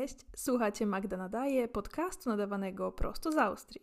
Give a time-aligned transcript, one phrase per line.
[0.00, 3.82] Cześć, słuchacie Magda Nadaje, podcastu nadawanego prosto z Austrii.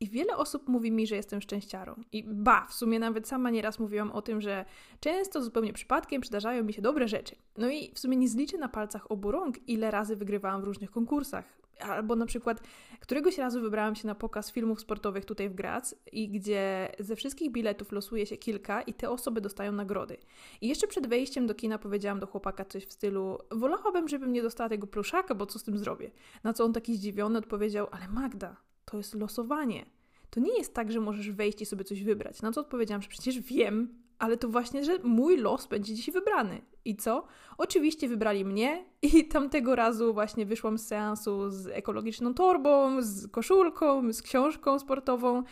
[0.00, 1.94] I wiele osób mówi mi, że jestem szczęściarą.
[2.12, 4.64] I ba, w sumie nawet sama nieraz mówiłam o tym, że
[5.00, 7.36] często zupełnie przypadkiem przydarzają mi się dobre rzeczy.
[7.56, 10.90] No i w sumie nie zliczę na palcach obu rąk, ile razy wygrywałam w różnych
[10.90, 11.44] konkursach.
[11.80, 12.62] Albo na przykład
[13.00, 17.52] któregoś razu wybrałam się na pokaz filmów sportowych tutaj w Graz i gdzie ze wszystkich
[17.52, 20.16] biletów losuje się kilka i te osoby dostają nagrody.
[20.60, 24.42] I jeszcze przed wejściem do kina powiedziałam do chłopaka coś w stylu wolałabym, żebym nie
[24.42, 26.10] dostała tego pluszaka, bo co z tym zrobię?
[26.44, 29.86] Na co on taki zdziwiony odpowiedział, ale Magda, to jest losowanie.
[30.30, 32.42] To nie jest tak, że możesz wejść i sobie coś wybrać.
[32.42, 36.62] Na co odpowiedziałam, że przecież wiem, ale to właśnie, że mój los będzie dziś wybrany.
[36.84, 37.26] I co?
[37.58, 44.12] Oczywiście wybrali mnie i tamtego razu właśnie wyszłam z seansu z ekologiczną torbą, z koszulką,
[44.12, 45.42] z książką sportową.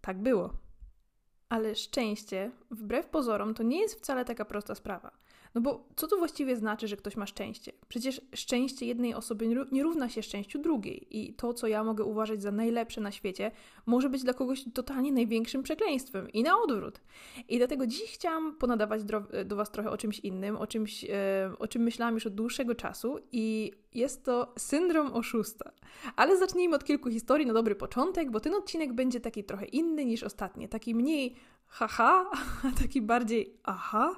[0.00, 0.50] Tak było.
[1.48, 5.10] Ale szczęście, wbrew pozorom, to nie jest wcale taka prosta sprawa.
[5.54, 7.72] No bo co to właściwie znaczy, że ktoś ma szczęście?
[7.88, 12.42] Przecież szczęście jednej osoby nie równa się szczęściu drugiej i to, co ja mogę uważać
[12.42, 13.50] za najlepsze na świecie,
[13.86, 17.00] może być dla kogoś totalnie największym przekleństwem i na odwrót.
[17.48, 21.52] I dlatego dziś chciałam ponadawać do, do Was trochę o czymś innym, o czymś, e,
[21.58, 25.72] o czym myślałam już od dłuższego czasu i jest to syndrom oszusta.
[26.16, 30.04] Ale zacznijmy od kilku historii na dobry początek, bo ten odcinek będzie taki trochę inny
[30.04, 31.34] niż ostatnie, taki mniej
[31.66, 32.30] haha,
[32.68, 34.16] a taki bardziej aha.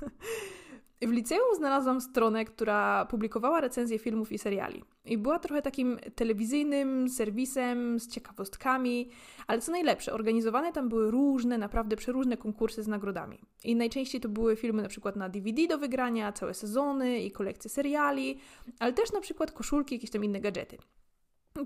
[1.06, 4.84] W liceum znalazłam stronę, która publikowała recenzje filmów i seriali.
[5.04, 9.08] I była trochę takim telewizyjnym serwisem z ciekawostkami,
[9.46, 13.38] ale co najlepsze, organizowane tam były różne, naprawdę przeróżne konkursy z nagrodami.
[13.64, 17.70] I najczęściej to były filmy na przykład na DVD do wygrania, całe sezony i kolekcje
[17.70, 18.38] seriali,
[18.78, 20.78] ale też na przykład koszulki, jakieś tam inne gadżety.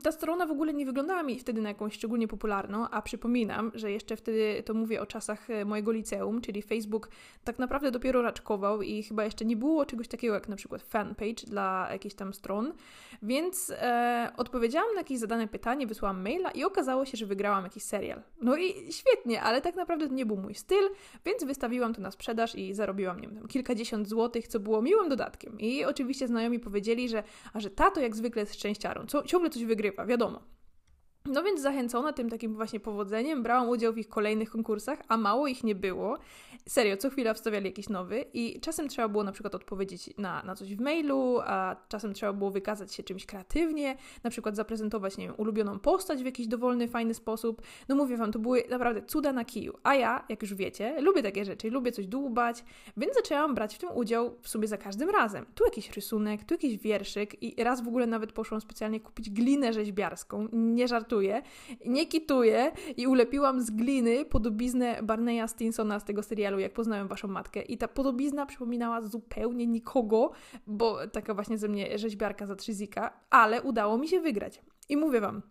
[0.02, 3.92] Ta strona w ogóle nie wyglądała mi wtedy na jakąś szczególnie popularną, a przypominam, że
[3.92, 7.08] jeszcze wtedy to mówię o czasach e, mojego liceum, czyli Facebook
[7.44, 11.46] tak naprawdę dopiero raczkował i chyba jeszcze nie było czegoś takiego jak na przykład fanpage
[11.46, 12.72] dla jakichś tam stron,
[13.22, 17.82] więc e, odpowiedziałam na jakieś zadane pytanie, wysłałam maila i okazało się, że wygrałam jakiś
[17.82, 18.22] serial.
[18.42, 20.88] No i świetnie, ale tak naprawdę to nie był mój styl,
[21.24, 25.60] więc wystawiłam to na sprzedaż i zarobiłam, nie wiem, kilkadziesiąt złotych, co było miłym dodatkiem.
[25.60, 27.22] I oczywiście znajomi powiedzieli, że,
[27.52, 30.57] a że tato jak zwykle jest szczęściarą, co, ciągle coś wygrywa wygrywa, wiadomo.
[31.28, 35.46] No więc zachęcona tym takim właśnie powodzeniem, brałam udział w ich kolejnych konkursach, a mało
[35.46, 36.18] ich nie było.
[36.68, 40.54] Serio, co chwila wstawiali jakiś nowy i czasem trzeba było na przykład odpowiedzieć na, na
[40.54, 45.26] coś w mailu, a czasem trzeba było wykazać się czymś kreatywnie, na przykład zaprezentować, nie
[45.26, 47.62] wiem, ulubioną postać w jakiś dowolny, fajny sposób.
[47.88, 49.74] No mówię wam, to były naprawdę cuda na kiju.
[49.82, 52.64] A ja, jak już wiecie, lubię takie rzeczy, lubię coś dłubać,
[52.96, 55.46] więc zaczęłam brać w tym udział w sumie za każdym razem.
[55.54, 59.72] Tu jakiś rysunek, tu jakiś wierszyk i raz w ogóle nawet poszłam specjalnie kupić glinę
[59.72, 61.17] rzeźbiarską, nie żartuję
[61.86, 67.28] nie kituję i ulepiłam z gliny podobiznę Barneya Stinsona z tego serialu Jak poznałem waszą
[67.28, 70.30] matkę i ta podobizna przypominała zupełnie nikogo,
[70.66, 74.62] bo taka właśnie ze mnie rzeźbiarka za trzyzika, ale udało mi się wygrać.
[74.88, 75.42] I mówię wam,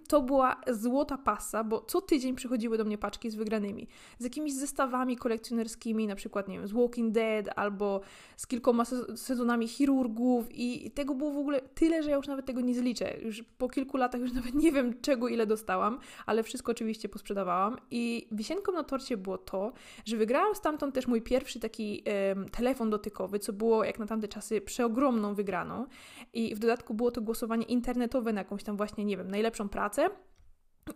[0.00, 3.88] to była złota pasa, bo co tydzień przychodziły do mnie paczki z wygranymi.
[4.18, 8.00] Z jakimiś zestawami kolekcjonerskimi, na przykład, nie wiem, z Walking Dead albo
[8.36, 8.84] z kilkoma
[9.16, 13.16] sezonami chirurgów i tego było w ogóle tyle, że ja już nawet tego nie zliczę.
[13.20, 17.76] Już po kilku latach już nawet nie wiem, czego ile dostałam, ale wszystko oczywiście posprzedawałam.
[17.90, 19.72] I wisienką na torcie było to,
[20.04, 24.28] że wygrałam stamtąd też mój pierwszy taki um, telefon dotykowy, co było jak na tamte
[24.28, 25.86] czasy przeogromną wygraną.
[26.32, 29.85] I w dodatku było to głosowanie internetowe na jakąś tam właśnie, nie wiem, najlepszą pracę
[29.86, 30.10] pracę.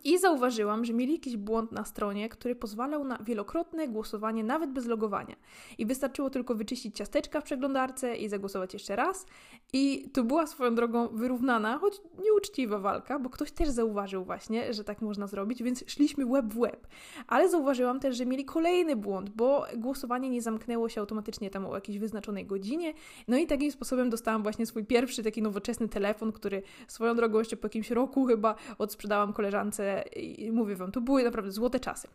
[0.03, 4.85] I zauważyłam, że mieli jakiś błąd na stronie, który pozwalał na wielokrotne głosowanie nawet bez
[4.85, 5.35] logowania.
[5.77, 9.25] I wystarczyło tylko wyczyścić ciasteczka w przeglądarce i zagłosować jeszcze raz.
[9.73, 14.83] I to była swoją drogą wyrównana, choć nieuczciwa walka, bo ktoś też zauważył właśnie, że
[14.83, 16.87] tak można zrobić, więc szliśmy web w web.
[17.27, 21.75] Ale zauważyłam też, że mieli kolejny błąd, bo głosowanie nie zamknęło się automatycznie tam o
[21.75, 22.93] jakiejś wyznaczonej godzinie.
[23.27, 27.57] No i takim sposobem dostałam właśnie swój pierwszy taki nowoczesny telefon, który swoją drogą jeszcze
[27.57, 29.80] po jakimś roku chyba odsprzedałam koleżance
[30.15, 32.07] i mówię wam, to były naprawdę złote czasy.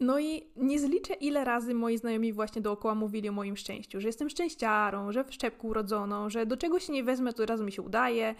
[0.00, 4.08] No i nie zliczę, ile razy moi znajomi właśnie dookoła mówili o moim szczęściu, że
[4.08, 7.64] jestem szczęściarą, że w szczepku urodzoną, że do czego się nie wezmę, to od razu
[7.64, 8.34] mi się udaje,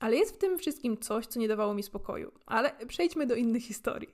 [0.00, 2.32] ale jest w tym wszystkim coś, co nie dawało mi spokoju.
[2.46, 4.08] Ale przejdźmy do innych historii.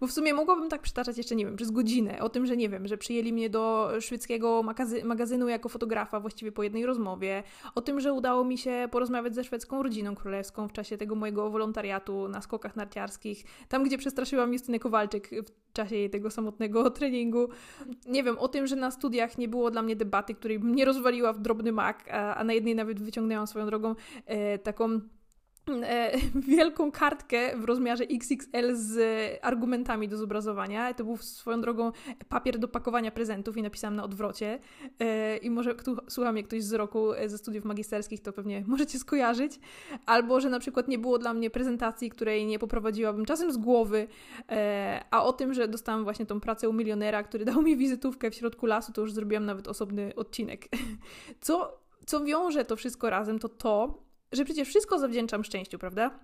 [0.00, 2.68] Bo w sumie mogłabym tak przytaczać jeszcze, nie wiem, przez godzinę o tym, że nie
[2.68, 7.42] wiem, że przyjęli mnie do szwedzkiego magazy magazynu jako fotografa właściwie po jednej rozmowie,
[7.74, 11.50] o tym, że udało mi się porozmawiać ze szwedzką rodziną królewską w czasie tego mojego
[11.50, 15.30] wolontariatu na skokach narciarskich, tam gdzie przestraszyłam Justynę Kowalczyk
[15.70, 17.48] w czasie jej tego samotnego treningu.
[18.06, 20.84] Nie wiem, o tym, że na studiach nie było dla mnie debaty, której bym nie
[20.84, 23.94] rozwaliła w drobny mak, a, na jednej nawet wyciągnęłam swoją drogą
[24.26, 25.00] e, taką
[26.56, 28.98] wielką kartkę w rozmiarze XXL z
[29.42, 30.94] argumentami do zobrazowania.
[30.94, 31.92] To był swoją drogą
[32.28, 34.58] papier do pakowania prezentów i napisałam na odwrocie.
[35.00, 38.64] E, I może kto, słucha mnie ktoś z roku e, ze studiów magisterskich, to pewnie
[38.66, 39.60] możecie skojarzyć.
[40.06, 44.08] Albo, że na przykład nie było dla mnie prezentacji, której nie poprowadziłabym czasem z głowy,
[45.10, 48.34] a o tym, że dostałam właśnie tą pracę u milionera, który dał mi wizytówkę w
[48.34, 50.68] środku lasu, to już zrobiłam nawet osobny odcinek.
[51.40, 56.18] Co, co wiąże to wszystko razem, to to, że przecież wszystko zawdzięczam szczęściu, prawda?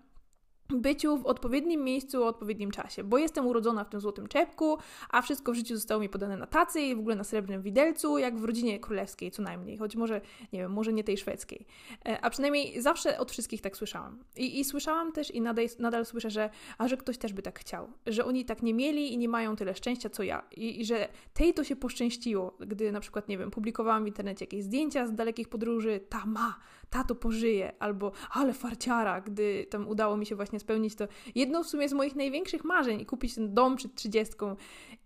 [0.69, 4.79] Byciu w odpowiednim miejscu o odpowiednim czasie, bo jestem urodzona w tym złotym czepku,
[5.11, 8.19] a wszystko w życiu zostało mi podane na tacy i w ogóle na srebrnym widelcu,
[8.19, 10.21] jak w rodzinie królewskiej co najmniej, choć może,
[10.53, 11.67] nie wiem, może nie tej szwedzkiej.
[12.07, 14.19] E, a przynajmniej zawsze od wszystkich tak słyszałam.
[14.37, 17.59] I, i słyszałam też i nadal, nadal słyszę, że, a że ktoś też by tak
[17.59, 20.43] chciał, że oni tak nie mieli i nie mają tyle szczęścia co ja.
[20.57, 24.45] I, i że tej to się poszczęściło, gdy na przykład, nie wiem, publikowałam w internecie
[24.45, 26.59] jakieś zdjęcia z dalekich podróży, ta ma,
[26.91, 31.05] ta to pożyje, albo ale farciara, gdy tam udało mi się właśnie spełnić to
[31.35, 34.57] jedno w sumie z moich największych marzeń i kupić ten dom przed trzydziestką.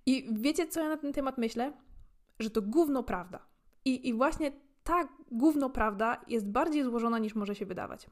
[0.06, 1.72] I wiecie, co ja na ten temat myślę?
[2.40, 3.46] Że to gówno prawda.
[3.84, 4.52] I, i właśnie
[4.84, 8.06] ta gówno prawda jest bardziej złożona niż może się wydawać.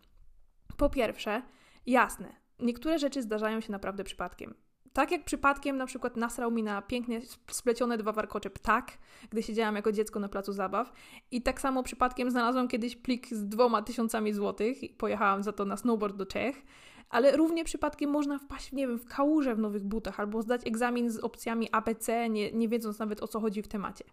[0.77, 1.43] Po pierwsze,
[1.87, 4.55] jasne, niektóre rzeczy zdarzają się naprawdę przypadkiem.
[4.93, 8.99] Tak jak przypadkiem na przykład nasrał mi na pięknie splecione dwa warkocze ptak,
[9.31, 10.93] gdy siedziałam jako dziecko na placu zabaw.
[11.31, 15.65] I tak samo przypadkiem znalazłam kiedyś plik z dwoma tysiącami złotych i pojechałam za to
[15.65, 16.63] na snowboard do Czech.
[17.09, 21.11] Ale równie przypadkiem można wpaść, nie wiem, w kałużę w nowych butach albo zdać egzamin
[21.11, 24.05] z opcjami ABC, nie, nie wiedząc nawet o co chodzi w temacie.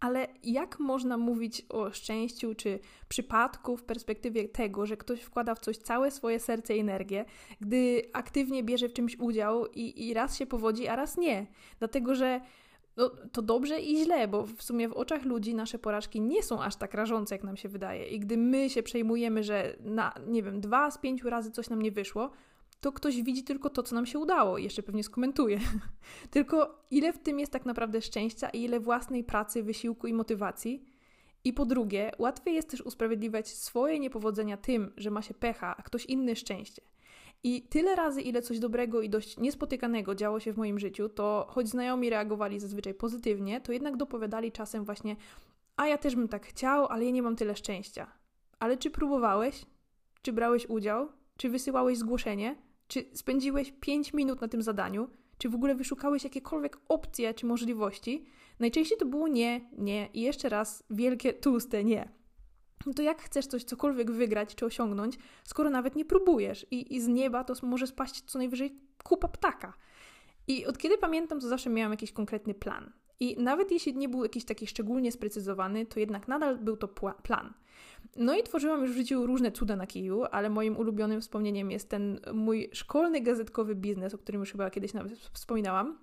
[0.00, 2.78] Ale jak można mówić o szczęściu czy
[3.08, 7.24] przypadku w perspektywie tego, że ktoś wkłada w coś całe swoje serce i energię,
[7.60, 11.46] gdy aktywnie bierze w czymś udział i, i raz się powodzi, a raz nie?
[11.78, 12.40] Dlatego, że
[12.96, 16.62] no, to dobrze i źle, bo w sumie w oczach ludzi nasze porażki nie są
[16.62, 18.06] aż tak rażące, jak nam się wydaje.
[18.06, 21.82] I gdy my się przejmujemy, że na, nie wiem, dwa z pięciu razy coś nam
[21.82, 22.30] nie wyszło,
[22.80, 25.60] to ktoś widzi tylko to, co nam się udało i jeszcze pewnie skomentuje.
[26.30, 30.84] tylko ile w tym jest tak naprawdę szczęścia i ile własnej pracy, wysiłku i motywacji.
[31.44, 35.82] I po drugie, łatwiej jest też usprawiedliwiać swoje niepowodzenia tym, że ma się pecha, a
[35.82, 36.82] ktoś inny szczęście.
[37.44, 41.46] I tyle razy, ile coś dobrego i dość niespotykanego działo się w moim życiu, to
[41.50, 45.16] choć znajomi reagowali zazwyczaj pozytywnie, to jednak dopowiadali czasem właśnie:
[45.76, 48.06] A ja też bym tak chciał, ale ja nie mam tyle szczęścia.
[48.58, 49.66] Ale czy próbowałeś?
[50.22, 51.08] Czy brałeś udział?
[51.36, 52.56] Czy wysyłałeś zgłoszenie?
[52.88, 55.08] Czy spędziłeś 5 minut na tym zadaniu?
[55.38, 58.24] Czy w ogóle wyszukałeś jakiekolwiek opcje czy możliwości?
[58.60, 62.08] Najczęściej to było nie, nie i jeszcze raz wielkie, tłuste nie.
[62.96, 67.08] To jak chcesz coś cokolwiek wygrać czy osiągnąć, skoro nawet nie próbujesz i, i z
[67.08, 69.72] nieba to może spaść co najwyżej kupa ptaka.
[70.46, 72.92] I od kiedy pamiętam, to zawsze miałam jakiś konkretny plan.
[73.20, 76.88] I nawet jeśli nie był jakiś taki szczególnie sprecyzowany, to jednak nadal był to
[77.22, 77.54] plan.
[78.16, 81.88] No i tworzyłam już w życiu różne cuda na kiju, ale moim ulubionym wspomnieniem jest
[81.88, 85.98] ten mój szkolny gazetkowy biznes, o którym już chyba kiedyś nawet wspominałam.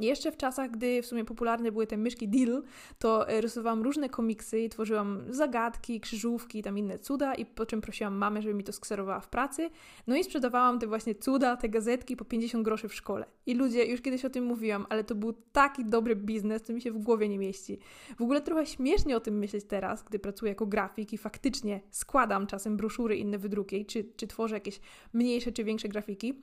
[0.00, 2.62] Jeszcze w czasach, gdy w sumie popularne były te myszki Deal,
[2.98, 7.66] to e, rysowałam różne komiksy i tworzyłam zagadki, krzyżówki i tam inne cuda i po
[7.66, 9.70] czym prosiłam mamę, żeby mi to skserowała w pracy.
[10.06, 13.26] No i sprzedawałam te właśnie cuda, te gazetki po 50 groszy w szkole.
[13.46, 16.80] I ludzie, już kiedyś o tym mówiłam, ale to był taki dobry biznes, co mi
[16.80, 17.78] się w głowie nie mieści.
[18.18, 22.46] W ogóle trochę śmiesznie o tym myśleć teraz, gdy pracuję jako grafik i faktycznie składam
[22.46, 24.80] czasem broszury, inne wydruki, czy, czy tworzę jakieś
[25.12, 26.42] mniejsze czy większe grafiki.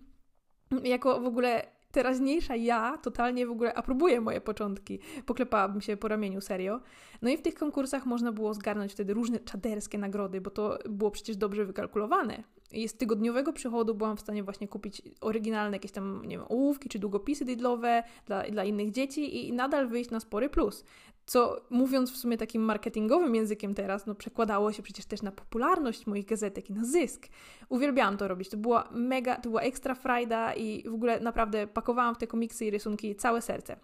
[0.84, 5.00] Jako w ogóle teraźniejsza ja totalnie w ogóle aprobuje moje początki.
[5.26, 6.80] Poklepałabym się po ramieniu, serio.
[7.22, 11.12] No i w tych konkursach można było zgarnąć wtedy różne czaderskie nagrody, bo to było
[11.12, 12.44] przecież dobrze wykalkulowane.
[12.72, 16.90] I z tygodniowego przychodu byłam w stanie właśnie kupić oryginalne jakieś tam, nie wiem, ołówki
[16.90, 20.84] czy długopisy dydlowe dla, dla innych dzieci i nadal wyjść na spory plus.
[21.28, 26.08] Co mówiąc w sumie takim marketingowym językiem teraz, no przekładało się przecież też na popularność
[26.08, 27.28] moich gazetek i na zysk.
[27.70, 28.50] Uwielbiałam to robić.
[28.50, 32.66] To była mega, to była ekstra frajda i w ogóle naprawdę pakowałam w te komiksy
[32.66, 33.80] i rysunki całe serce.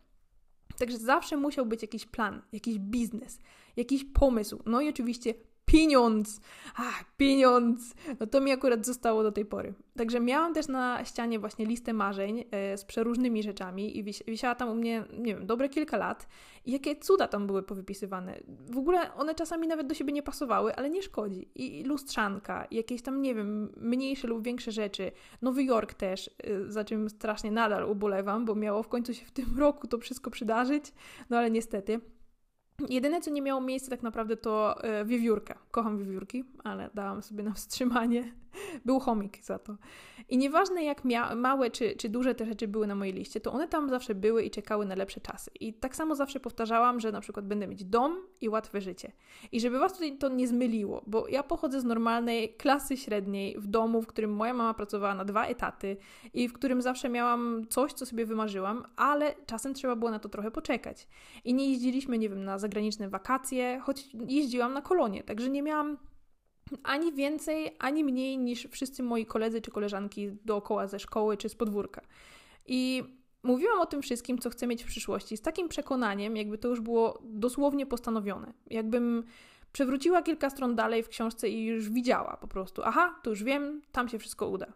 [0.78, 3.40] Także zawsze musiał być jakiś plan, jakiś biznes,
[3.76, 4.64] jakiś pomysł.
[4.66, 5.34] No i oczywiście
[5.66, 6.42] pieniądz.
[6.76, 7.96] Ach, pieniądz.
[8.20, 9.74] No to mi akurat zostało do tej pory.
[9.98, 14.56] Także miałam też na ścianie właśnie listę marzeń e, z przeróżnymi rzeczami i wisi wisiała
[14.56, 16.28] tam u mnie, nie wiem, dobre kilka lat.
[16.66, 18.40] I jakie cuda tam były powypisywane.
[18.70, 21.50] W ogóle one czasami nawet do siebie nie pasowały, ale nie szkodzi.
[21.56, 25.12] I lustrzanka, i jakieś tam, nie wiem, mniejsze lub większe rzeczy.
[25.42, 29.32] Nowy Jork też, e, za czym strasznie nadal ubolewam, bo miało w końcu się w
[29.32, 30.94] tym roku to wszystko przydarzyć.
[31.30, 32.00] No ale niestety.
[32.90, 35.60] Jedyne, co nie miało miejsca tak naprawdę to e, wiewiórka.
[35.72, 38.43] Kocham wiewiórki, ale dałam sobie na wstrzymanie.
[38.86, 39.78] Był chomik za to.
[40.30, 41.02] I nieważne jak
[41.36, 44.44] małe czy, czy duże te rzeczy były na mojej liście, to one tam zawsze były
[44.44, 45.52] i czekały na lepsze czasy.
[45.60, 49.12] I tak samo zawsze powtarzałam, że na przykład będę mieć dom i łatwe życie.
[49.52, 53.68] I żeby was tutaj to nie zmyliło, bo ja pochodzę z normalnej klasy średniej w
[53.68, 55.98] domu, w którym moja mama pracowała na dwa etaty
[56.34, 60.30] i w którym zawsze miałam coś, co sobie wymarzyłam, ale czasem trzeba było na to
[60.30, 61.08] trochę poczekać.
[61.44, 65.98] I nie jeździliśmy, nie wiem, na zagraniczne wakacje, choć jeździłam na kolonie, także nie miałam
[66.84, 71.56] ani więcej, ani mniej niż wszyscy moi koledzy czy koleżanki dookoła ze szkoły czy z
[71.56, 72.02] podwórka.
[72.66, 73.04] I
[73.44, 76.82] mówiłam o tym wszystkim, co chcę mieć w przyszłości, z takim przekonaniem, jakby to już
[76.82, 78.54] było dosłownie postanowione.
[78.70, 79.24] Jakbym
[79.74, 83.82] przewróciła kilka stron dalej w książce i już widziała po prostu, aha, to już wiem,
[83.92, 84.68] tam się wszystko uda.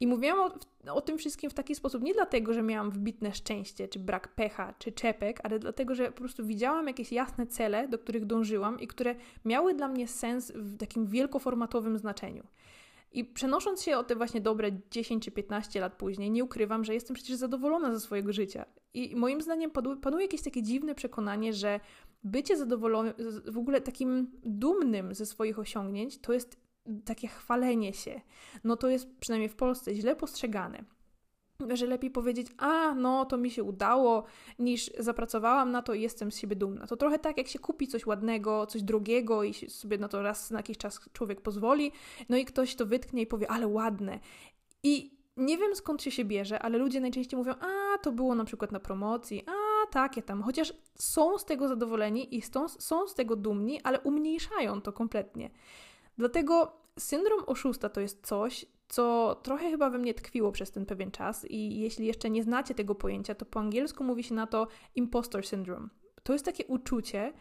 [0.00, 3.88] I mówiłam o, o, tym wszystkim w taki sposób nie dlatego, że miałam wbitne szczęście,
[3.88, 7.98] czy brak pecha, czy czepek, ale dlatego, że po prostu widziałam jakieś jasne cele, do
[7.98, 9.14] których dążyłam i które
[9.44, 12.46] miały dla mnie sens w takim wielkoformatowym znaczeniu.
[13.12, 16.94] I przenosząc się o te właśnie dobre 10 czy 15 lat później, nie ukrywam, że
[16.94, 18.64] jestem przecież zadowolona ze swojego życia.
[18.94, 19.70] I moim zdaniem
[20.02, 21.80] panuje jakieś takie dziwne przekonanie, że
[22.24, 23.14] bycie zadowolonym,
[23.46, 26.60] w ogóle takim dumnym ze swoich osiągnięć, to jest
[27.04, 28.20] takie chwalenie się.
[28.64, 30.84] No to jest przynajmniej w Polsce źle postrzegane.
[31.74, 34.24] Że lepiej powiedzieć, a no to mi się udało,
[34.58, 36.86] niż zapracowałam na to i jestem z siebie dumna.
[36.86, 40.50] To trochę tak, jak się kupi coś ładnego, coś drogiego i sobie na to raz
[40.50, 41.92] na jakiś czas człowiek pozwoli,
[42.28, 44.20] no i ktoś to wytknie i powie, ale ładne.
[44.82, 48.44] I nie wiem skąd się się bierze, ale ludzie najczęściej mówią, a to było na
[48.44, 49.52] przykład na promocji, a
[49.92, 50.42] takie tam.
[50.42, 52.42] Chociaż są z tego zadowoleni i
[52.78, 55.50] są, z tego dumni, ale umniejszają to kompletnie.
[56.18, 61.10] Dlatego syndrom oszusta to jest coś, co trochę chyba we mnie tkwiło przez ten pewien
[61.10, 64.66] czas i jeśli jeszcze nie znacie tego pojęcia, to po angielsku mówi się na to
[64.94, 65.88] impostor syndrome.
[66.22, 67.32] To jest takie uczucie,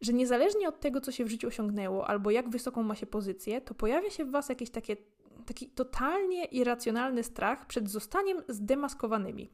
[0.00, 3.60] że niezależnie od tego, co się w życiu osiągnęło albo jak wysoką ma się pozycję,
[3.60, 4.96] to pojawia się w was jakieś takie,
[5.46, 9.50] taki totalnie irracjonalny strach przed zostaniem zdemaskowanymi.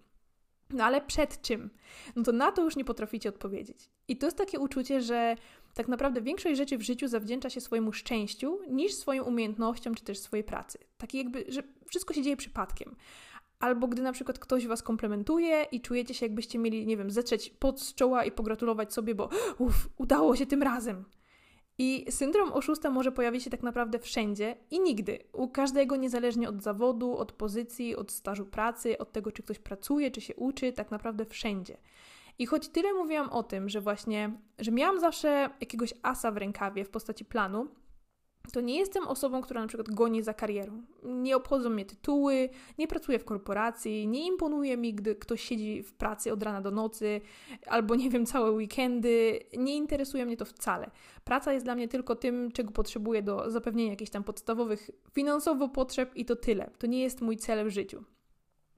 [0.73, 1.71] No ale przed czym?
[2.17, 3.91] No to na to już nie potraficie odpowiedzieć.
[4.09, 5.37] I to jest takie uczucie, że
[5.75, 10.19] tak naprawdę większość rzeczy w życiu zawdzięcza się swojemu szczęściu niż swoim umiejętnościom czy też
[10.19, 10.79] swojej pracy.
[10.99, 12.97] Takie jakby, że wszystko się dzieje przypadkiem.
[13.61, 17.51] Albo gdy na przykład ktoś was komplementuje i czujecie się, jakbyście mieli, nie wiem, zetrzeć
[17.51, 21.05] pod z czoła i pogratulować sobie, bo uff, udało się tym razem.
[21.83, 25.19] I syndrom oszusta może pojawić się tak naprawdę wszędzie i nigdy.
[25.33, 30.11] U każdego, niezależnie od zawodu, od pozycji, od stażu pracy, od tego, czy ktoś pracuje,
[30.11, 31.77] czy się uczy, tak naprawdę wszędzie.
[32.39, 36.85] I choć tyle mówiłam o tym, że właśnie, że miałam zawsze jakiegoś asa w rękawie
[36.85, 37.69] w postaci planu,
[38.53, 40.83] to nie jestem osobą, która na przykład goni za karierą.
[41.03, 45.93] Nie obchodzą mnie tytuły, nie pracuję w korporacji, nie imponuje mi, gdy ktoś siedzi w
[45.93, 47.21] pracy od rana do nocy,
[47.67, 49.41] albo nie wiem, całe weekendy.
[49.59, 50.91] Nie interesuje mnie to wcale.
[51.25, 56.17] Praca jest dla mnie tylko tym, czego potrzebuję do zapewnienia jakichś tam podstawowych finansowo potrzeb
[56.17, 56.71] i to tyle.
[56.79, 58.05] To nie jest mój cel w życiu.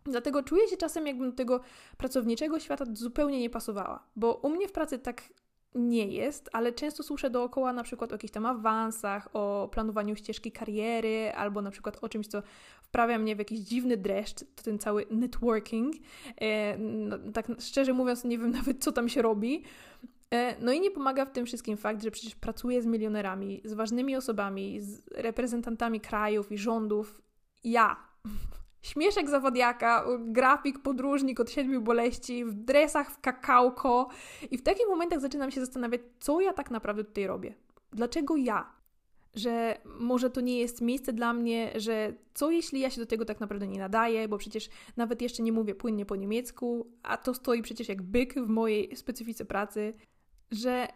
[0.05, 1.61] Dlatego czuję się czasem, jakbym do tego
[1.97, 5.23] pracowniczego świata zupełnie nie pasowała, bo u mnie w pracy tak
[5.75, 10.53] nie jest, ale często słyszę dookoła na przykład o jakichś tam awansach, o planowaniu ścieżki
[10.53, 12.43] kariery, albo na przykład o czymś, co
[12.83, 15.95] wprawia mnie w jakiś dziwny dreszcz, to ten cały networking.
[16.41, 19.63] E, no, tak szczerze mówiąc, nie wiem nawet, co tam się robi.
[20.31, 23.73] E, no i nie pomaga w tym wszystkim fakt, że przecież pracuję z milionerami, z
[23.73, 27.23] ważnymi osobami, z reprezentantami krajów i rządów.
[27.65, 27.97] Ja,
[28.83, 34.09] Śmieszek zawadiaka, grafik, podróżnik od siedmiu boleści, w dresach, w kakałko.
[34.51, 37.55] I w takich momentach zaczynam się zastanawiać, co ja tak naprawdę tutaj robię.
[37.93, 38.73] Dlaczego ja?
[39.35, 43.25] Że może to nie jest miejsce dla mnie, że co jeśli ja się do tego
[43.25, 47.35] tak naprawdę nie nadaję, bo przecież nawet jeszcze nie mówię płynnie po niemiecku, a to
[47.35, 49.95] stoi przecież jak byk w mojej specyfice pracy,
[50.51, 50.89] że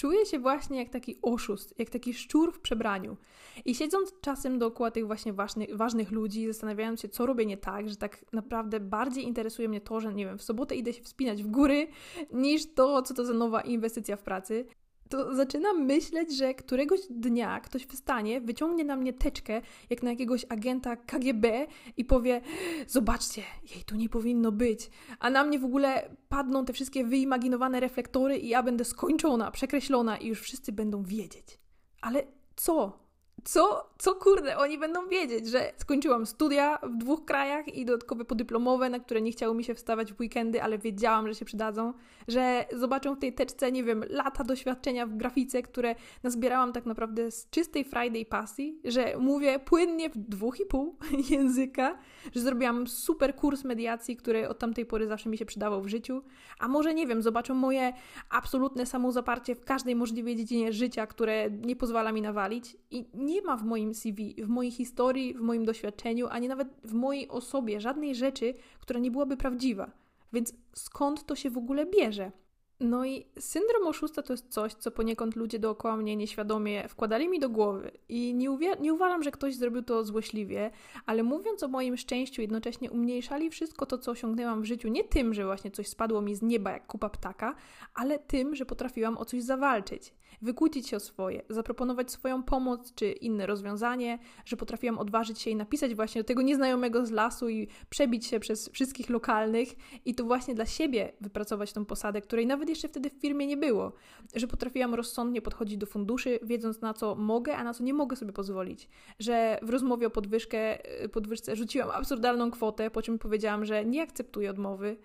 [0.00, 3.16] Czuję się właśnie jak taki oszust, jak taki szczur w przebraniu.
[3.64, 7.88] I siedząc czasem dookoła tych właśnie ważnych, ważnych ludzi, zastanawiając się, co robię nie tak,
[7.88, 11.42] że tak naprawdę bardziej interesuje mnie to, że nie wiem, w sobotę idę się wspinać
[11.42, 11.88] w góry,
[12.32, 14.66] niż to, co to za nowa inwestycja w pracy,
[15.10, 20.46] to zaczynam myśleć, że któregoś dnia ktoś wstanie, wyciągnie na mnie teczkę, jak na jakiegoś
[20.48, 22.40] agenta KGB i powie:
[22.86, 23.42] Zobaczcie,
[23.74, 24.90] jej tu nie powinno być.
[25.18, 30.16] A na mnie w ogóle padną te wszystkie wyimaginowane reflektory i ja będę skończona, przekreślona
[30.16, 31.58] i już wszyscy będą wiedzieć.
[32.00, 32.22] Ale
[32.56, 32.99] co?
[33.44, 38.90] Co, co kurde, oni będą wiedzieć, że skończyłam studia w dwóch krajach i dodatkowe podyplomowe,
[38.90, 41.92] na które nie chciało mi się wstawać w weekendy, ale wiedziałam, że się przydadzą,
[42.28, 47.30] że zobaczą w tej teczce, nie wiem, lata doświadczenia w grafice, które nazbierałam tak naprawdę
[47.30, 50.96] z czystej Friday pasji, że mówię płynnie w dwóch i pół
[51.30, 51.98] języka,
[52.34, 56.22] że zrobiłam super kurs mediacji, który od tamtej pory zawsze mi się przydawał w życiu,
[56.58, 57.92] a może nie wiem, zobaczą moje
[58.30, 62.76] absolutne samozaparcie w każdej możliwej dziedzinie życia, które nie pozwala mi nawalić.
[62.90, 66.92] I nie ma w moim CV, w mojej historii, w moim doświadczeniu, ani nawet w
[66.92, 69.90] mojej osobie żadnej rzeczy, która nie byłaby prawdziwa.
[70.32, 72.32] Więc skąd to się w ogóle bierze?
[72.80, 77.40] No i syndrom oszusta to jest coś, co poniekąd ludzie dookoła mnie nieświadomie wkładali mi
[77.40, 77.90] do głowy.
[78.08, 78.48] I nie,
[78.80, 80.70] nie uważam, że ktoś zrobił to złośliwie,
[81.06, 85.34] ale mówiąc o moim szczęściu, jednocześnie umniejszali wszystko to, co osiągnęłam w życiu, nie tym,
[85.34, 87.54] że właśnie coś spadło mi z nieba jak kupa ptaka,
[87.94, 93.12] ale tym, że potrafiłam o coś zawalczyć wykłócić się o swoje, zaproponować swoją pomoc czy
[93.12, 97.68] inne rozwiązanie, że potrafiłam odważyć się i napisać właśnie do tego nieznajomego z lasu i
[97.90, 99.68] przebić się przez wszystkich lokalnych
[100.04, 103.56] i to właśnie dla siebie wypracować tą posadę, której nawet jeszcze wtedy w firmie nie
[103.56, 103.92] było,
[104.34, 108.16] że potrafiłam rozsądnie podchodzić do funduszy, wiedząc na co mogę, a na co nie mogę
[108.16, 110.78] sobie pozwolić, że w rozmowie o podwyżkę,
[111.12, 114.96] podwyżce rzuciłam absurdalną kwotę, po czym powiedziałam, że nie akceptuję odmowy,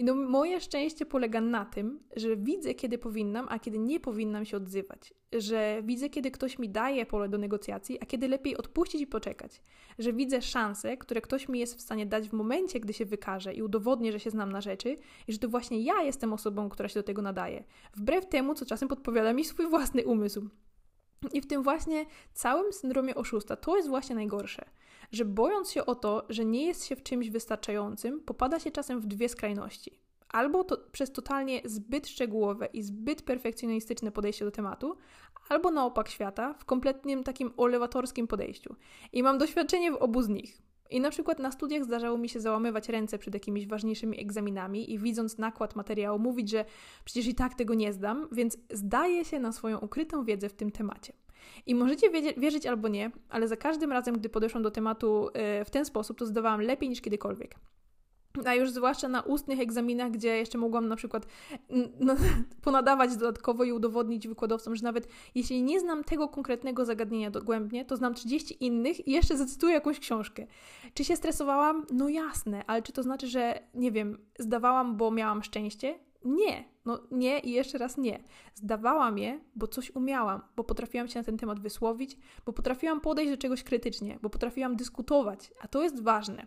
[0.00, 4.44] i no, moje szczęście polega na tym, że widzę, kiedy powinnam, a kiedy nie powinnam
[4.44, 5.14] się odzywać.
[5.32, 9.62] Że widzę, kiedy ktoś mi daje pole do negocjacji, a kiedy lepiej odpuścić i poczekać.
[9.98, 13.54] Że widzę szanse, które ktoś mi jest w stanie dać w momencie, gdy się wykaże
[13.54, 14.96] i udowodnię, że się znam na rzeczy
[15.28, 17.64] i że to właśnie ja jestem osobą, która się do tego nadaje.
[17.96, 20.48] Wbrew temu, co czasem podpowiada mi swój własny umysł.
[21.32, 24.64] I w tym właśnie całym syndromie oszusta to jest właśnie najgorsze
[25.12, 29.00] że bojąc się o to, że nie jest się w czymś wystarczającym, popada się czasem
[29.00, 29.98] w dwie skrajności.
[30.28, 34.96] Albo to przez totalnie zbyt szczegółowe i zbyt perfekcjonistyczne podejście do tematu,
[35.48, 38.76] albo na opak świata w kompletnym takim olewatorskim podejściu.
[39.12, 40.62] I mam doświadczenie w obu z nich.
[40.90, 44.98] I na przykład na studiach zdarzało mi się załamywać ręce przed jakimiś ważniejszymi egzaminami i
[44.98, 46.64] widząc nakład materiału mówić, że
[47.04, 50.70] przecież i tak tego nie zdam, więc zdaję się na swoją ukrytą wiedzę w tym
[50.70, 51.12] temacie.
[51.66, 55.70] I możecie wierzyć albo nie, ale za każdym razem, gdy podeszłam do tematu e, w
[55.70, 57.54] ten sposób, to zdawałam lepiej niż kiedykolwiek.
[58.44, 61.26] A już zwłaszcza na ustnych egzaminach, gdzie jeszcze mogłam na przykład
[62.00, 62.16] no,
[62.64, 67.96] ponadawać dodatkowo i udowodnić wykładowcom, że nawet jeśli nie znam tego konkretnego zagadnienia dogłębnie, to
[67.96, 70.46] znam 30 innych i jeszcze zacytuję jakąś książkę.
[70.94, 71.86] Czy się stresowałam?
[71.92, 75.98] No jasne, ale czy to znaczy, że nie wiem, zdawałam, bo miałam szczęście?
[76.24, 78.24] Nie, no nie i jeszcze raz nie.
[78.54, 82.16] Zdawałam je, bo coś umiałam, bo potrafiłam się na ten temat wysłowić,
[82.46, 86.46] bo potrafiłam podejść do czegoś krytycznie, bo potrafiłam dyskutować, a to jest ważne.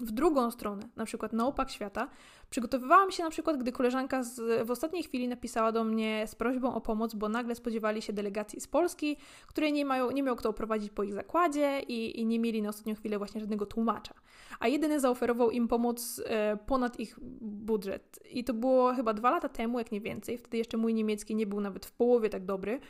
[0.00, 2.08] W drugą stronę, na przykład na opak świata,
[2.50, 6.74] przygotowywałam się na przykład, gdy koleżanka z, w ostatniej chwili napisała do mnie z prośbą
[6.74, 10.48] o pomoc, bo nagle spodziewali się delegacji z Polski, której nie, mają, nie miał kto
[10.48, 14.14] oprowadzić po ich zakładzie i, i nie mieli na ostatnią chwilę właśnie żadnego tłumacza.
[14.60, 18.18] A jedyny zaoferował im pomoc e, ponad ich budżet.
[18.30, 20.38] I to było chyba dwa lata temu, jak nie więcej.
[20.38, 22.80] Wtedy jeszcze mój niemiecki nie był nawet w połowie tak dobry,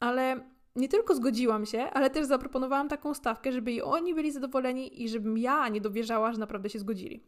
[0.00, 0.40] ale
[0.76, 5.08] nie tylko zgodziłam się, ale też zaproponowałam taką stawkę, żeby i oni byli zadowoleni i
[5.08, 7.24] żebym ja nie dowierzała, że naprawdę się zgodzili.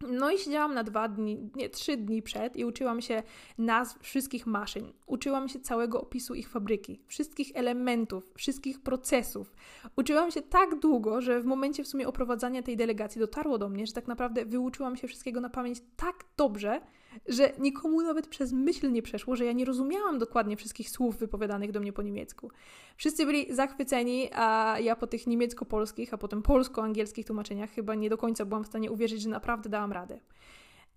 [0.00, 3.22] No i siedziałam na dwa dni, nie, trzy dni przed i uczyłam się
[3.58, 4.92] nazw wszystkich maszyn.
[5.06, 9.54] Uczyłam się całego opisu ich fabryki, wszystkich elementów, wszystkich procesów.
[9.96, 13.86] Uczyłam się tak długo, że w momencie w sumie oprowadzania tej delegacji dotarło do mnie,
[13.86, 16.80] że tak naprawdę wyuczyłam się wszystkiego na pamięć tak dobrze,
[17.26, 21.72] że nikomu nawet przez myśl nie przeszło, że ja nie rozumiałam dokładnie wszystkich słów wypowiadanych
[21.72, 22.50] do mnie po niemiecku.
[22.96, 28.18] Wszyscy byli zachwyceni, a ja po tych niemiecko-polskich, a potem polsko-angielskich tłumaczeniach chyba nie do
[28.18, 30.20] końca byłam w stanie uwierzyć, że naprawdę dałam radę.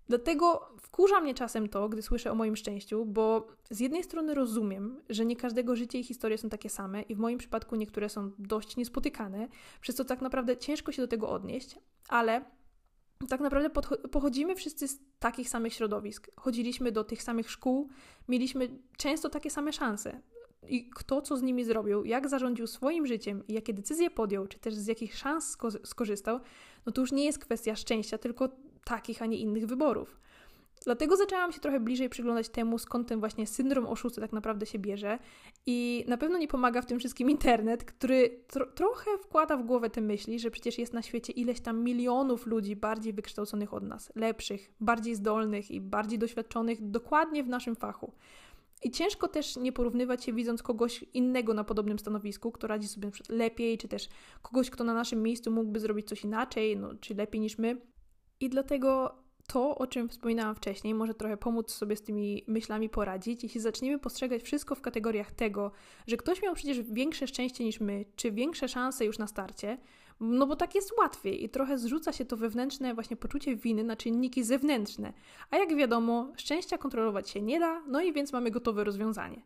[0.08, 5.02] Dlatego wkurza mnie czasem to, gdy słyszę o moim szczęściu, bo z jednej strony rozumiem,
[5.10, 8.32] że nie każdego życie i historie są takie same i w moim przypadku niektóre są
[8.40, 9.48] dość niespotykane,
[9.82, 11.80] przez co tak naprawdę ciężko się do tego odnieść,
[12.10, 12.46] ale
[13.28, 13.70] tak naprawdę
[14.12, 16.28] pochodzimy wszyscy z takich samych środowisk.
[16.36, 17.90] Chodziliśmy do tych samych szkół,
[18.28, 20.22] mieliśmy często takie same szanse.
[20.68, 24.76] I kto co z nimi zrobił, jak zarządził swoim życiem jakie decyzje podjął, czy też
[24.76, 26.40] z jakich szans skorzystał,
[26.86, 28.50] no to już nie jest kwestia szczęścia, tylko
[28.84, 30.20] takich, a nie innych wyborów.
[30.86, 34.80] Dlatego zaczęłam się trochę bliżej przyglądać temu, skąd ten właśnie syndrom oszusty tak naprawdę się
[34.80, 35.20] bierze.
[35.66, 39.90] I na pewno nie pomaga w tym wszystkim internet, który tro trochę wkłada w głowę
[39.90, 44.12] te myśli, że przecież jest na świecie ileś tam milionów ludzi bardziej wykształconych od nas,
[44.16, 48.14] lepszych, bardziej zdolnych i bardziej doświadczonych dokładnie w naszym fachu.
[48.84, 53.12] I ciężko też nie porównywać się, widząc kogoś innego na podobnym stanowisku, kto radzi sobie
[53.30, 54.10] lepiej, czy też
[54.42, 57.82] kogoś, kto na naszym miejscu mógłby zrobić coś inaczej, no, czy lepiej niż my.
[58.40, 59.21] I dlatego
[59.52, 64.00] to, o czym wspominałam wcześniej, może trochę pomóc sobie z tymi myślami poradzić, jeśli zaczniemy
[64.00, 65.72] postrzegać wszystko w kategoriach tego,
[66.08, 69.78] że ktoś miał przecież większe szczęście niż my, czy większe szanse już na starcie,
[70.20, 73.96] no bo tak jest łatwiej i trochę zrzuca się to wewnętrzne właśnie poczucie winy na
[73.96, 75.14] czynniki zewnętrzne.
[75.50, 79.42] A jak wiadomo, szczęścia kontrolować się nie da, no i więc mamy gotowe rozwiązanie.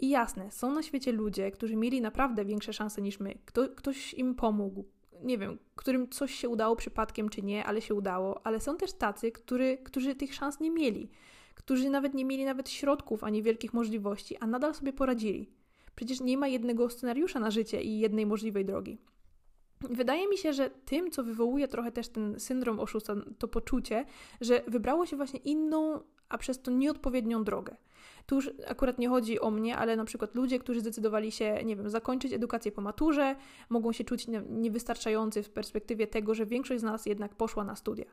[0.00, 3.38] I jasne, są na świecie ludzie, którzy mieli naprawdę większe szanse niż my.
[3.44, 4.84] Kto, ktoś im pomógł,
[5.24, 8.92] nie wiem, którym coś się udało przypadkiem czy nie, ale się udało, ale są też
[8.92, 11.10] tacy, który, którzy tych szans nie mieli,
[11.54, 15.50] którzy nawet nie mieli nawet środków ani wielkich możliwości, a nadal sobie poradzili.
[15.96, 18.98] Przecież nie ma jednego scenariusza na życie i jednej możliwej drogi.
[19.80, 24.04] Wydaje mi się, że tym, co wywołuje trochę też ten syndrom oszusta, to poczucie,
[24.40, 27.76] że wybrało się właśnie inną, a przez to nieodpowiednią drogę.
[28.26, 31.76] Tu już akurat nie chodzi o mnie, ale na przykład ludzie, którzy zdecydowali się, nie
[31.76, 33.36] wiem, zakończyć edukację po maturze,
[33.70, 38.04] mogą się czuć niewystarczający w perspektywie tego, że większość z nas jednak poszła na studia.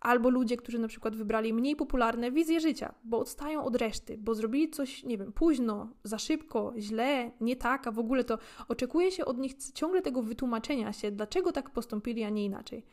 [0.00, 4.34] Albo ludzie, którzy na przykład wybrali mniej popularne wizje życia, bo odstają od reszty, bo
[4.34, 9.12] zrobili coś, nie wiem, późno, za szybko, źle, nie tak, a w ogóle to oczekuje
[9.12, 12.84] się od nich ciągle tego wytłumaczenia się, dlaczego tak postąpili, a nie inaczej.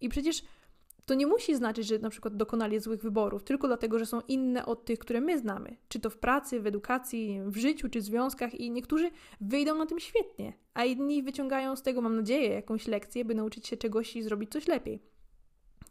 [0.00, 0.42] I przecież
[1.10, 4.66] to nie musi znaczyć, że na przykład dokonali złych wyborów, tylko dlatego, że są inne
[4.66, 5.76] od tych, które my znamy.
[5.88, 9.86] Czy to w pracy, w edukacji, w życiu, czy w związkach i niektórzy wyjdą na
[9.86, 14.16] tym świetnie, a inni wyciągają z tego, mam nadzieję, jakąś lekcję, by nauczyć się czegoś
[14.16, 15.02] i zrobić coś lepiej.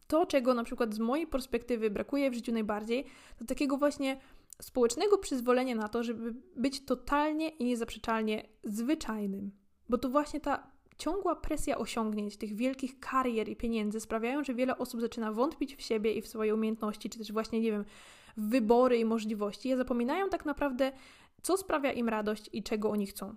[0.07, 3.05] To, czego na przykład z mojej perspektywy brakuje w życiu najbardziej,
[3.39, 4.17] to takiego właśnie
[4.61, 9.51] społecznego przyzwolenia na to, żeby być totalnie i niezaprzeczalnie zwyczajnym.
[9.89, 14.77] Bo to właśnie ta ciągła presja osiągnięć, tych wielkich karier i pieniędzy sprawiają, że wiele
[14.77, 17.85] osób zaczyna wątpić w siebie i w swoje umiejętności, czy też właśnie, nie wiem,
[18.37, 19.69] w wybory i możliwości.
[19.69, 20.91] Ja zapominają tak naprawdę,
[21.41, 23.35] co sprawia im radość i czego oni chcą.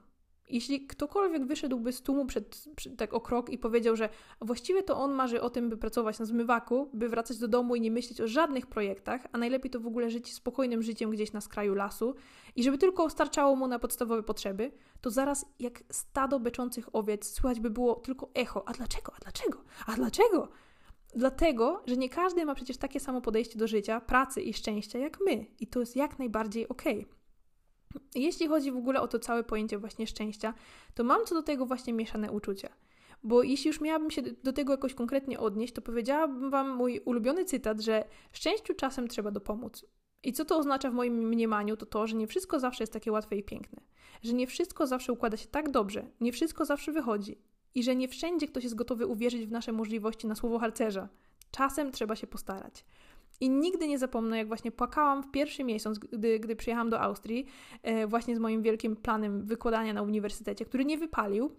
[0.52, 4.08] Jeśli ktokolwiek wyszedłby z tłumu przed, przed, tak o krok i powiedział, że
[4.40, 7.80] właściwie to on marzy o tym, by pracować na zmywaku, by wracać do domu i
[7.80, 11.40] nie myśleć o żadnych projektach, a najlepiej to w ogóle żyć spokojnym życiem gdzieś na
[11.40, 12.14] skraju lasu
[12.56, 17.60] i żeby tylko starczało mu na podstawowe potrzeby, to zaraz jak stado beczących owiec słychać
[17.60, 18.68] by było tylko echo.
[18.68, 19.12] A dlaczego?
[19.16, 19.64] A dlaczego?
[19.86, 20.48] A dlaczego?
[21.14, 25.18] Dlatego, że nie każdy ma przecież takie samo podejście do życia, pracy i szczęścia jak
[25.26, 25.46] my.
[25.60, 26.98] I to jest jak najbardziej okej.
[27.00, 27.21] Okay.
[28.14, 30.54] Jeśli chodzi w ogóle o to całe pojęcie właśnie szczęścia,
[30.94, 32.68] to mam co do tego właśnie mieszane uczucia.
[33.24, 37.44] Bo jeśli już miałabym się do tego jakoś konkretnie odnieść, to powiedziałabym Wam mój ulubiony
[37.44, 39.86] cytat, że szczęściu czasem trzeba dopomóc.
[40.22, 43.12] I co to oznacza w moim mniemaniu, to to, że nie wszystko zawsze jest takie
[43.12, 43.82] łatwe i piękne.
[44.22, 47.38] Że nie wszystko zawsze układa się tak dobrze, nie wszystko zawsze wychodzi.
[47.74, 51.08] I że nie wszędzie ktoś jest gotowy uwierzyć w nasze możliwości na słowo harcerza.
[51.50, 52.84] Czasem trzeba się postarać.
[53.42, 57.46] I nigdy nie zapomnę, jak właśnie płakałam w pierwszy miesiąc, gdy, gdy przyjechałam do Austrii,
[57.82, 61.50] e, właśnie z moim wielkim planem wykładania na uniwersytecie, który nie wypalił,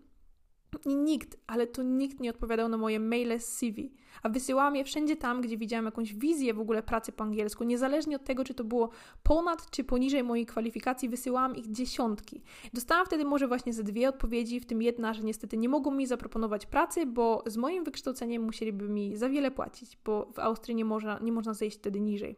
[0.85, 3.93] i nikt, ale to nikt nie odpowiadał na moje maile z CV.
[4.23, 7.63] A wysyłałam je wszędzie tam, gdzie widziałam jakąś wizję w ogóle pracy po angielsku.
[7.63, 8.89] Niezależnie od tego, czy to było
[9.23, 12.41] ponad czy poniżej mojej kwalifikacji, wysyłałam ich dziesiątki.
[12.73, 16.07] Dostałam wtedy może właśnie ze dwie odpowiedzi, w tym jedna, że niestety nie mogą mi
[16.07, 20.85] zaproponować pracy, bo z moim wykształceniem musieliby mi za wiele płacić, bo w Austrii nie
[20.85, 22.35] można, nie można zejść wtedy niżej.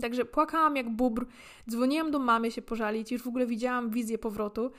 [0.00, 1.26] Także płakałam jak bubr,
[1.70, 4.70] dzwoniłam do mamy się pożalić, już w ogóle widziałam wizję powrotu,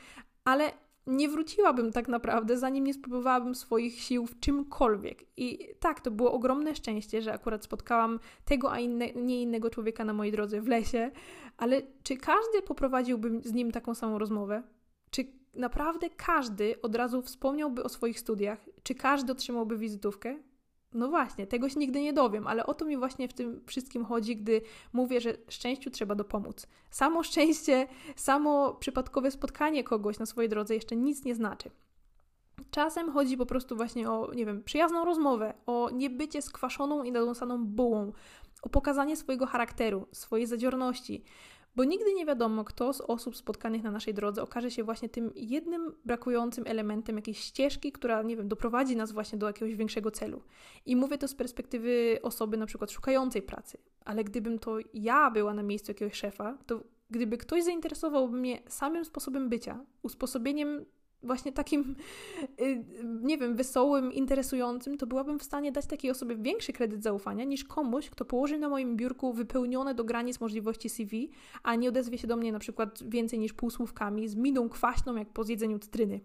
[0.45, 0.71] ale
[1.07, 5.23] nie wróciłabym tak naprawdę, zanim nie spróbowałabym swoich sił w czymkolwiek.
[5.37, 10.05] I tak, to było ogromne szczęście, że akurat spotkałam tego, a inne, nie innego człowieka
[10.05, 11.11] na mojej drodze w lesie,
[11.57, 14.63] ale czy każdy poprowadziłby z nim taką samą rozmowę?
[15.11, 18.59] Czy naprawdę każdy od razu wspomniałby o swoich studiach?
[18.83, 20.39] Czy każdy otrzymałby wizytówkę?
[20.93, 24.05] No właśnie, tego się nigdy nie dowiem, ale o to mi właśnie w tym wszystkim
[24.05, 24.61] chodzi, gdy
[24.93, 26.67] mówię, że szczęściu trzeba dopomóc.
[26.89, 31.71] Samo szczęście, samo przypadkowe spotkanie kogoś na swojej drodze jeszcze nic nie znaczy.
[32.71, 37.65] Czasem chodzi po prostu właśnie o, nie wiem, przyjazną rozmowę, o niebycie skwaszoną i nadąsaną
[37.65, 38.11] bułą,
[38.61, 41.23] o pokazanie swojego charakteru, swojej zadziorności,
[41.75, 45.31] bo nigdy nie wiadomo, kto z osób spotkanych na naszej drodze okaże się właśnie tym
[45.35, 50.41] jednym brakującym elementem jakiejś ścieżki, która, nie wiem, doprowadzi nas właśnie do jakiegoś większego celu.
[50.85, 55.53] I mówię to z perspektywy osoby na przykład szukającej pracy, ale gdybym to ja była
[55.53, 60.85] na miejscu jakiegoś szefa, to gdyby ktoś zainteresowałby mnie samym sposobem bycia, usposobieniem
[61.23, 61.95] właśnie takim,
[62.61, 62.85] y,
[63.21, 67.63] nie wiem, wesołym, interesującym, to byłabym w stanie dać takiej osobie większy kredyt zaufania niż
[67.63, 71.31] komuś, kto położy na moim biurku wypełnione do granic możliwości CV,
[71.63, 75.29] a nie odezwie się do mnie na przykład więcej niż półsłówkami, z miną kwaśną jak
[75.29, 76.19] po zjedzeniu cytryny.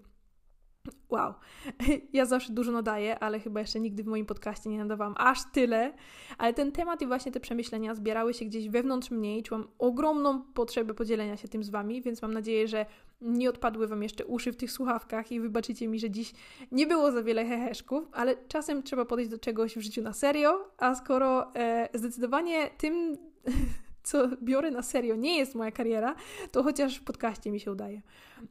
[1.10, 1.34] Wow,
[2.12, 5.92] ja zawsze dużo nadaję, ale chyba jeszcze nigdy w moim podcaście nie nadawałam aż tyle.
[6.38, 10.42] Ale ten temat i właśnie te przemyślenia zbierały się gdzieś wewnątrz mnie i czułam ogromną
[10.42, 12.86] potrzebę podzielenia się tym z Wami, więc mam nadzieję, że
[13.20, 16.32] nie odpadły Wam jeszcze uszy w tych słuchawkach i wybaczycie mi, że dziś
[16.72, 20.70] nie było za wiele heheszków, ale czasem trzeba podejść do czegoś w życiu na serio,
[20.78, 23.16] a skoro e, zdecydowanie tym
[24.06, 26.14] co biorę na serio, nie jest moja kariera,
[26.52, 28.02] to chociaż w podcaście mi się udaje.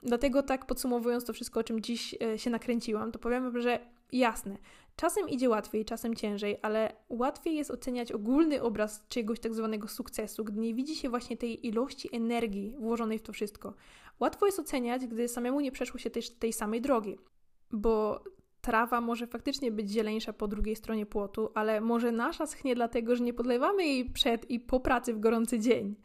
[0.04, 3.80] Dlatego tak podsumowując to wszystko, o czym dziś e, się nakręciłam, to powiem, że
[4.12, 4.58] jasne,
[4.96, 10.44] czasem idzie łatwiej, czasem ciężej, ale łatwiej jest oceniać ogólny obraz czyjegoś tak zwanego sukcesu,
[10.44, 13.74] gdy nie widzi się właśnie tej ilości energii włożonej w to wszystko.
[14.20, 17.18] Łatwo jest oceniać, gdy samemu nie przeszło się tej, tej samej drogi,
[17.72, 18.24] bo
[18.66, 23.24] trawa może faktycznie być zieleńsza po drugiej stronie płotu, ale może nasza schnie dlatego, że
[23.24, 25.96] nie podlewamy jej przed i po pracy w gorący dzień.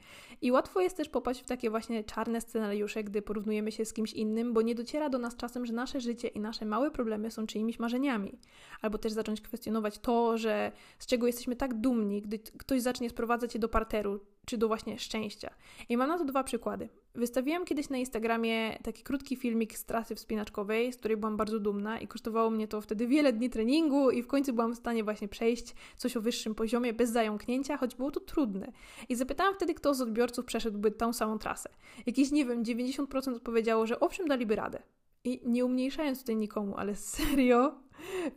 [0.42, 4.12] I łatwo jest też popaść w takie właśnie czarne scenariusze, gdy porównujemy się z kimś
[4.12, 7.46] innym, bo nie dociera do nas czasem, że nasze życie i nasze małe problemy są
[7.46, 8.38] czyimiś marzeniami.
[8.82, 13.54] Albo też zacząć kwestionować to, że z czego jesteśmy tak dumni, gdy ktoś zacznie sprowadzać
[13.54, 14.20] je do parteru,
[14.50, 15.50] czy do właśnie szczęścia.
[15.88, 16.88] I mam na to dwa przykłady.
[17.14, 22.00] Wystawiłam kiedyś na Instagramie taki krótki filmik z trasy wspinaczkowej, z której byłam bardzo dumna
[22.00, 25.28] i kosztowało mnie to wtedy wiele dni treningu i w końcu byłam w stanie właśnie
[25.28, 28.72] przejść coś o wyższym poziomie bez zająknięcia, choć było to trudne.
[29.08, 31.70] I zapytałam wtedy, kto z odbiorców przeszedłby tą samą trasę.
[32.06, 34.82] Jakieś, nie wiem, 90% odpowiedziało, że owszem, daliby radę.
[35.24, 37.74] I nie umniejszając tutaj nikomu, ale serio,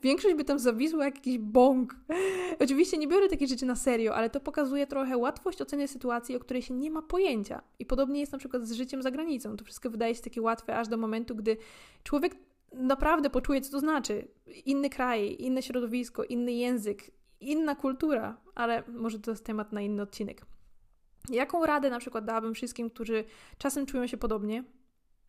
[0.01, 1.95] Większość by tam zawisła jak jakiś bąk.
[2.59, 6.39] Oczywiście nie biorę takich rzeczy na serio, ale to pokazuje trochę łatwość oceny sytuacji, o
[6.39, 7.61] której się nie ma pojęcia.
[7.79, 9.57] I podobnie jest na przykład z życiem za granicą.
[9.57, 11.57] To wszystko wydaje się takie łatwe aż do momentu, gdy
[12.03, 12.35] człowiek
[12.73, 14.27] naprawdę poczuje, co to znaczy.
[14.65, 20.01] Inny kraj, inne środowisko, inny język, inna kultura, ale może to jest temat na inny
[20.01, 20.45] odcinek.
[21.29, 23.23] Jaką radę na przykład dałabym wszystkim, którzy
[23.57, 24.63] czasem czują się podobnie?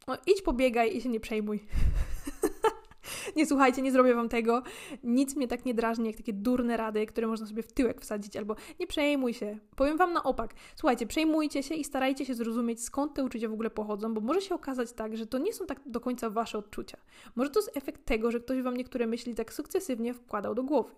[0.08, 1.60] No, idź pobiegaj i się nie przejmuj.
[3.36, 4.62] nie słuchajcie, nie zrobię wam tego.
[5.02, 8.36] Nic mnie tak nie drażni, jak takie durne rady, które można sobie w tyłek wsadzić,
[8.36, 9.58] albo nie przejmuj się.
[9.76, 10.54] Powiem wam na opak.
[10.76, 14.40] Słuchajcie, przejmujcie się i starajcie się zrozumieć, skąd te uczucia w ogóle pochodzą, bo może
[14.40, 16.98] się okazać tak, że to nie są tak do końca wasze odczucia.
[17.36, 20.94] Może to jest efekt tego, że ktoś wam niektóre myśli tak sukcesywnie wkładał do głowy.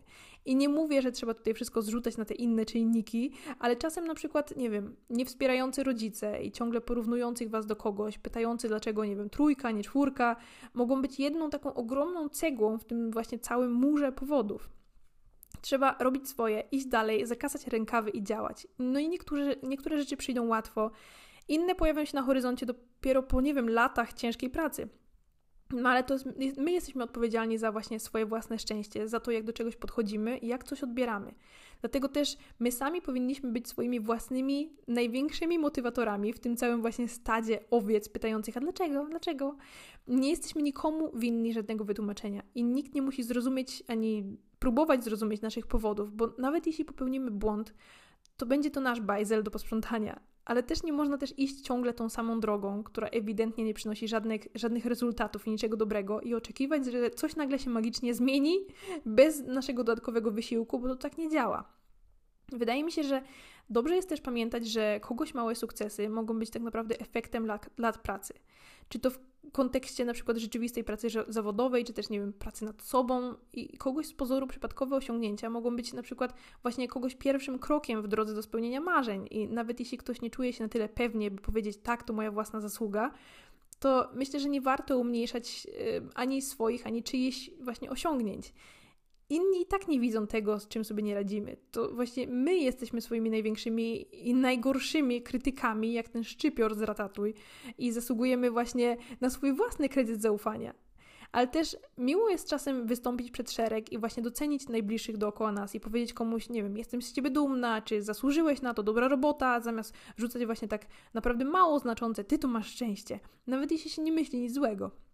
[0.47, 4.15] I nie mówię, że trzeba tutaj wszystko zrzucać na te inne czynniki, ale czasem na
[4.15, 9.31] przykład, nie wiem, niewspierający rodzice i ciągle porównujących was do kogoś, pytający dlaczego, nie wiem,
[9.31, 10.37] trójka, nie czwórka,
[10.75, 14.71] mogą być jedną taką ogromną cegłą w tym właśnie całym murze powodów.
[15.61, 18.67] Trzeba robić swoje, iść dalej, zakasać rękawy i działać.
[18.79, 19.09] No i
[19.63, 20.91] niektóre, rzeczy przyjdą łatwo,
[21.49, 24.89] inne pojawią się na horyzoncie dopiero po, nie wiem, latach ciężkiej pracy.
[25.71, 26.27] No ale to jest,
[26.57, 30.47] my jesteśmy odpowiedzialni za właśnie swoje własne szczęście, za to, jak do czegoś podchodzimy i
[30.47, 31.35] jak coś odbieramy.
[31.81, 37.61] Dlatego też my sami powinniśmy być swoimi własnymi, największymi motywatorami w tym całym właśnie stadzie
[37.71, 39.57] owiec pytających, a dlaczego, dlaczego?
[40.09, 45.67] Nie jesteśmy nikomu winni żadnego wytłumaczenia i nikt nie musi zrozumieć ani próbować zrozumieć naszych
[45.67, 47.75] powodów, bo nawet jeśli popełnimy błąd,
[48.37, 52.09] to będzie to nasz bajzel do posprzątania, ale też nie można też iść ciągle tą
[52.09, 57.11] samą drogą, która ewidentnie nie przynosi żadnych, żadnych rezultatów i niczego dobrego i oczekiwać, że
[57.11, 58.57] coś nagle się magicznie zmieni
[59.07, 61.65] bez naszego dodatkowego wysiłku, bo to tak nie działa.
[62.53, 63.23] Wydaje mi się, że
[63.71, 67.99] dobrze jest też pamiętać, że kogoś małe sukcesy mogą być tak naprawdę efektem lat, lat
[67.99, 68.35] pracy.
[68.89, 69.19] Czy to w
[69.53, 74.07] kontekście na przykład rzeczywistej pracy zawodowej, czy też, nie wiem, pracy nad sobą i kogoś
[74.07, 78.43] z pozoru przypadkowe osiągnięcia mogą być na przykład właśnie kogoś pierwszym krokiem w drodze do
[78.43, 79.27] spełnienia marzeń.
[79.31, 82.31] I nawet jeśli ktoś nie czuje się na tyle pewnie, by powiedzieć tak, to moja
[82.31, 83.13] własna zasługa,
[83.79, 85.67] to myślę, że nie warto umniejszać
[86.15, 88.53] ani swoich, ani czyichś właśnie osiągnięć
[89.31, 91.57] inni i tak nie widzą tego, z czym sobie nie radzimy.
[91.71, 97.35] To właśnie my jesteśmy swoimi największymi i najgorszymi krytykami, jak ten szczypior z Ratatuj
[97.79, 100.75] i zasługujemy właśnie na swój własny kredyt zaufania.
[101.33, 105.81] Ale też miło jest czasem wystąpić przed szereg i właśnie docenić najbliższych dookoła nas i
[105.81, 109.95] powiedzieć komuś, nie wiem, jestem z ciebie dumna, czy zasłużyłeś na to, dobra robota, zamiast
[110.17, 114.41] rzucać właśnie tak naprawdę mało znaczące, ty tu masz szczęście, nawet jeśli się nie myśli
[114.41, 115.06] nic złego.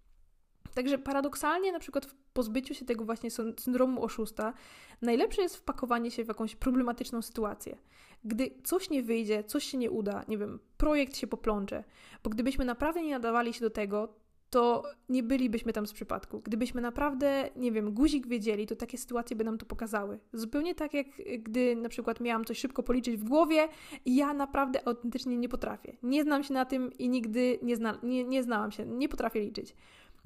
[0.74, 3.30] Także paradoksalnie, na przykład w pozbyciu się tego właśnie
[3.60, 4.54] syndromu oszusta,
[5.02, 7.76] najlepsze jest wpakowanie się w jakąś problematyczną sytuację.
[8.24, 11.84] Gdy coś nie wyjdzie, coś się nie uda, nie wiem, projekt się poplącze,
[12.24, 16.40] bo gdybyśmy naprawdę nie nadawali się do tego, to nie bylibyśmy tam z przypadku.
[16.40, 20.18] Gdybyśmy naprawdę, nie wiem, guzik wiedzieli, to takie sytuacje by nam to pokazały.
[20.32, 21.06] Zupełnie tak jak
[21.38, 23.68] gdy na przykład miałam coś szybko policzyć w głowie
[24.06, 25.96] ja naprawdę autentycznie nie potrafię.
[26.02, 29.40] Nie znam się na tym i nigdy nie, zna, nie, nie znałam się, nie potrafię
[29.40, 29.74] liczyć.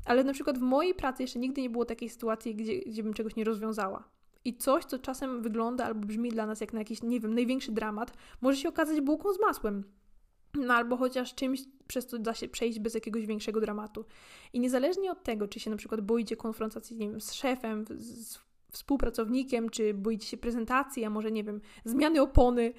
[0.07, 3.15] Ale na przykład w mojej pracy jeszcze nigdy nie było takiej sytuacji, gdzie, gdzie bym
[3.15, 4.09] czegoś nie rozwiązała.
[4.45, 7.73] I coś, co czasem wygląda albo brzmi dla nas jak na jakiś, nie wiem, największy
[7.73, 9.85] dramat, może się okazać bułką z masłem.
[10.55, 14.05] No albo chociaż czymś, przez co da się przejść bez jakiegoś większego dramatu.
[14.53, 18.39] I niezależnie od tego, czy się na przykład boicie konfrontacji, nie wiem, z szefem, z
[18.77, 22.73] współpracownikiem, czy boicie się prezentacji, a może nie wiem, zmiany opony,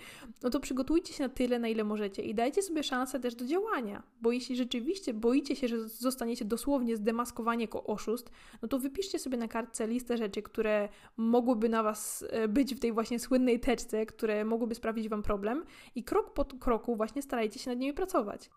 [0.43, 3.45] no to przygotujcie się na tyle, na ile możecie i dajcie sobie szansę też do
[3.45, 4.03] działania.
[4.21, 8.31] Bo jeśli rzeczywiście boicie się, że zostaniecie dosłownie zdemaskowani jako oszust,
[8.61, 12.79] no to wypiszcie sobie na kartce listę rzeczy, które mogłyby na Was e, być w
[12.79, 17.59] tej właśnie słynnej teczce, które mogłyby sprawić Wam problem i krok po kroku właśnie starajcie
[17.59, 18.49] się nad nimi pracować.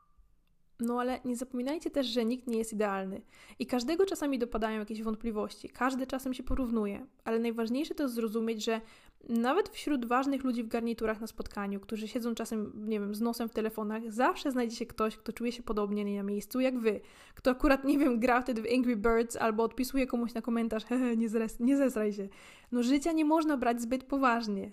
[0.80, 3.20] No ale nie zapominajcie też, że nikt nie jest idealny
[3.58, 8.80] i każdego czasami dopadają jakieś wątpliwości, każdy czasem się porównuje, ale najważniejsze to zrozumieć, że
[9.28, 13.48] nawet wśród ważnych ludzi w garniturach na spotkaniu, którzy siedzą czasem, nie wiem, z nosem
[13.48, 17.00] w telefonach, zawsze znajdzie się ktoś, kto czuje się podobnie nie na miejscu jak wy,
[17.34, 21.16] kto akurat, nie wiem, gra wtedy w Angry Birds albo odpisuje komuś na komentarz, hehe,
[21.16, 22.28] nie, zres, nie zesraj się.
[22.72, 24.72] No życia nie można brać zbyt poważnie.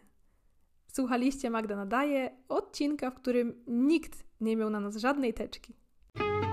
[0.87, 5.73] Słuchaliście Magda Nadaje, odcinka, w którym nikt nie miał na nas żadnej teczki.
[6.17, 6.46] thank you